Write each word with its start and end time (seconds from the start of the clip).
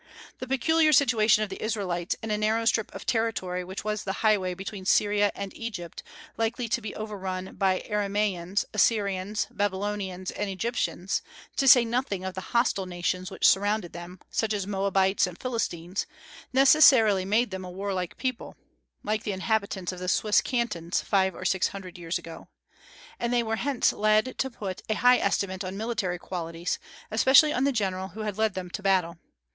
The 0.39 0.47
peculiar 0.47 0.93
situation 0.93 1.43
of 1.43 1.49
the 1.51 1.61
Israelites 1.61 2.15
in 2.23 2.31
a 2.31 2.35
narrow 2.39 2.65
strip 2.65 2.91
of 2.95 3.05
territory 3.05 3.63
which 3.63 3.83
was 3.83 4.03
the 4.03 4.13
highway 4.25 4.55
between 4.55 4.83
Syria 4.83 5.31
and 5.35 5.55
Egypt, 5.55 6.01
likely 6.37 6.67
to 6.69 6.81
be 6.81 6.95
overrun 6.95 7.53
by 7.53 7.81
Aramaeans, 7.85 8.65
Assyrians, 8.73 9.45
Babylonians, 9.51 10.31
and 10.31 10.49
Egyptians, 10.49 11.21
to 11.55 11.67
say 11.67 11.85
nothing 11.85 12.25
of 12.25 12.33
the 12.33 12.41
hostile 12.49 12.87
nations 12.87 13.29
which 13.29 13.47
surrounded 13.47 13.93
them, 13.93 14.19
such 14.31 14.55
as 14.55 14.65
Moabites 14.65 15.27
and 15.27 15.37
Philistines, 15.37 16.07
necessarily 16.51 17.23
made 17.23 17.51
them 17.51 17.63
a 17.63 17.69
warlike 17.69 18.17
people 18.17 18.57
(like 19.03 19.21
the 19.21 19.33
inhabitants 19.33 19.91
of 19.91 19.99
the 19.99 20.07
Swiss 20.07 20.41
Cantons 20.41 20.99
five 21.01 21.35
or 21.35 21.45
six 21.45 21.67
hundred 21.67 21.99
years 21.99 22.17
ago), 22.17 22.47
and 23.19 23.31
they 23.31 23.43
were 23.43 23.57
hence 23.57 23.93
led 23.93 24.35
to 24.39 24.49
put 24.49 24.81
a 24.89 24.95
high 24.95 25.17
estimate 25.19 25.63
on 25.63 25.77
military 25.77 26.17
qualities, 26.17 26.79
especially 27.11 27.53
on 27.53 27.65
the 27.65 27.71
general 27.71 28.07
who 28.07 28.23
led 28.23 28.55
them 28.55 28.71
to 28.71 28.81
battle. 28.81 29.19